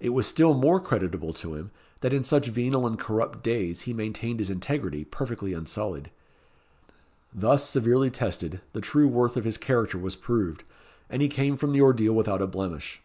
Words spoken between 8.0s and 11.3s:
tested, the true worth of his character was proved, and he